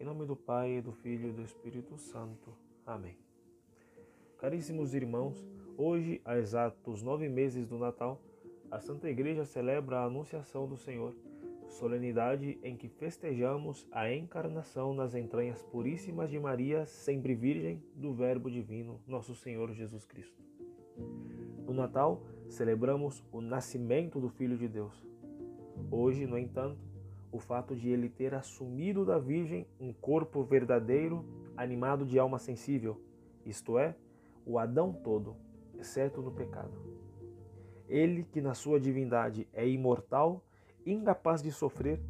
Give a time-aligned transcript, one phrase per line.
[0.00, 2.52] Em nome do Pai, do Filho e do Espírito Santo.
[2.84, 3.16] Amém.
[4.38, 5.46] Caríssimos irmãos,
[5.78, 8.20] hoje, há exatos nove meses do Natal,
[8.70, 11.14] a Santa Igreja celebra a Anunciação do Senhor,
[11.68, 18.50] solenidade em que festejamos a encarnação nas entranhas puríssimas de Maria, sempre Virgem, do Verbo
[18.50, 20.42] Divino, nosso Senhor Jesus Cristo.
[21.64, 25.06] No Natal, celebramos o nascimento do Filho de Deus.
[25.90, 26.93] Hoje, no entanto,
[27.34, 31.24] o fato de ele ter assumido da Virgem um corpo verdadeiro,
[31.56, 33.00] animado de alma sensível,
[33.44, 33.96] isto é,
[34.46, 35.34] o Adão todo,
[35.76, 36.70] exceto no pecado.
[37.88, 40.44] Ele, que na sua divindade é imortal,
[40.86, 42.00] incapaz de sofrer,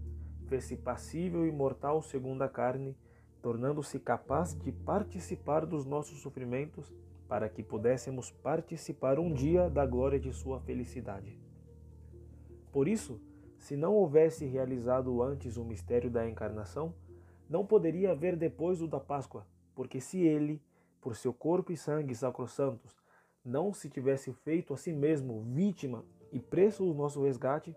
[0.47, 2.95] fez-se passível e mortal segundo a carne,
[3.41, 6.93] tornando-se capaz de participar dos nossos sofrimentos,
[7.27, 11.39] para que pudéssemos participar um dia da glória de sua felicidade.
[12.71, 13.19] Por isso,
[13.65, 16.93] se não houvesse realizado antes o mistério da encarnação,
[17.49, 20.61] não poderia haver depois o da Páscoa, porque se ele,
[21.01, 22.95] por seu corpo e sangue sacrossantos,
[23.43, 27.75] não se tivesse feito a si mesmo vítima e preço do nosso resgate,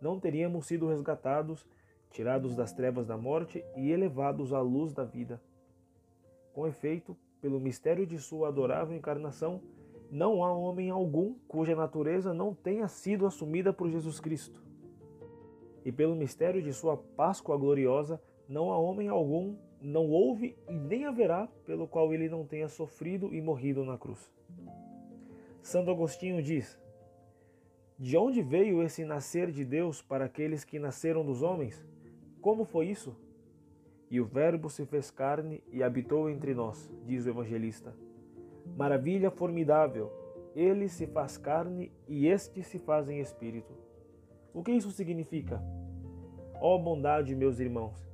[0.00, 1.64] não teríamos sido resgatados,
[2.10, 5.40] tirados das trevas da morte e elevados à luz da vida.
[6.52, 9.62] Com efeito, pelo mistério de sua adorável encarnação,
[10.10, 14.66] não há homem algum cuja natureza não tenha sido assumida por Jesus Cristo
[15.84, 21.04] e pelo mistério de sua Páscoa gloriosa, não há homem algum, não houve e nem
[21.04, 24.30] haverá pelo qual ele não tenha sofrido e morrido na cruz.
[25.62, 26.80] Santo Agostinho diz:
[27.98, 31.86] De onde veio esse nascer de Deus para aqueles que nasceram dos homens?
[32.40, 33.16] Como foi isso?
[34.10, 37.94] E o Verbo se fez carne e habitou entre nós, diz o evangelista.
[38.76, 40.10] Maravilha formidável!
[40.56, 43.72] Ele se faz carne e este se faz em espírito.
[44.58, 45.62] O que isso significa?
[46.60, 48.04] Ó oh, bondade, meus irmãos,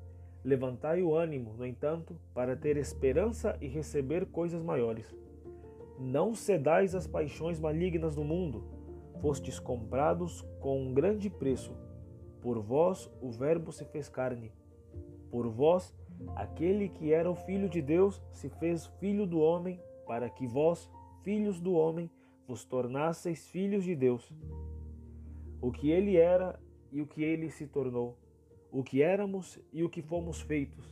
[0.45, 5.07] levantai o ânimo, no entanto, para ter esperança e receber coisas maiores.
[5.99, 8.63] Não cedais às paixões malignas do mundo,
[9.23, 11.75] fostes comprados com um grande preço.
[12.43, 14.53] Por vós o Verbo se fez carne.
[15.31, 15.95] Por vós,
[16.37, 20.91] aquele que era o Filho de Deus se fez filho do homem, para que vós,
[21.23, 22.11] filhos do homem,
[22.47, 24.31] vos tornasseis filhos de Deus.
[25.67, 26.49] O que ele era
[26.93, 28.09] e o que ele se tornou
[28.75, 30.85] o que éramos e o que fomos feitos.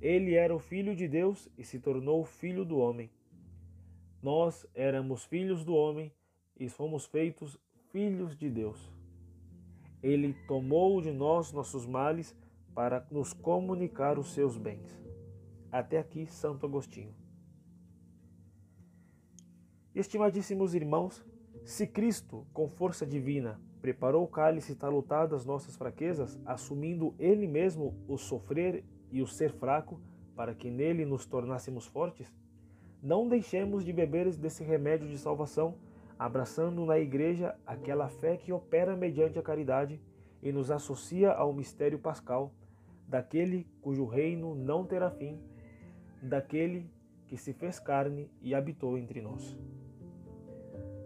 [0.00, 3.10] Ele era o Filho de Deus e se tornou filho do homem.
[4.22, 6.10] Nós éramos filhos do homem
[6.58, 7.58] e fomos feitos
[7.92, 8.90] filhos de Deus.
[10.02, 12.34] Ele tomou de nós nossos males
[12.74, 14.98] para nos comunicar os seus bens.
[15.70, 17.14] Até aqui, Santo Agostinho.
[19.94, 21.22] Estimadíssimos irmãos,
[21.66, 27.94] se Cristo, com força divina, preparou o cálice talutar das nossas fraquezas, assumindo Ele mesmo
[28.08, 30.00] o sofrer e o ser fraco,
[30.34, 32.34] para que nele nos tornássemos fortes?
[33.02, 35.76] Não deixemos de beber desse remédio de salvação,
[36.18, 40.00] abraçando na Igreja aquela fé que opera mediante a caridade
[40.42, 42.54] e nos associa ao mistério pascal,
[43.06, 45.38] daquele cujo reino não terá fim,
[46.22, 46.90] daquele
[47.26, 49.54] que se fez carne e habitou entre nós.